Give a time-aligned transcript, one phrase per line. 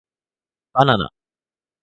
[0.73, 1.13] ばなな